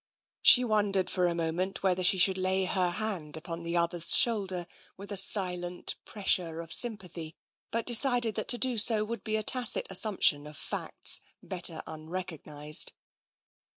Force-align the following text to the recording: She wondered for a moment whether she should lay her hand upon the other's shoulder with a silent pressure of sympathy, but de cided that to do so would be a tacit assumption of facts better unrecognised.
She 0.41 0.63
wondered 0.63 1.11
for 1.11 1.27
a 1.27 1.35
moment 1.35 1.83
whether 1.83 2.03
she 2.03 2.17
should 2.17 2.39
lay 2.39 2.65
her 2.65 2.89
hand 2.89 3.37
upon 3.37 3.61
the 3.61 3.77
other's 3.77 4.15
shoulder 4.17 4.65
with 4.97 5.11
a 5.11 5.15
silent 5.15 5.95
pressure 6.05 6.59
of 6.61 6.73
sympathy, 6.73 7.35
but 7.69 7.85
de 7.85 7.93
cided 7.93 8.33
that 8.33 8.47
to 8.47 8.57
do 8.57 8.79
so 8.79 9.05
would 9.05 9.23
be 9.23 9.35
a 9.35 9.43
tacit 9.43 9.85
assumption 9.91 10.47
of 10.47 10.57
facts 10.57 11.21
better 11.43 11.83
unrecognised. 11.85 12.93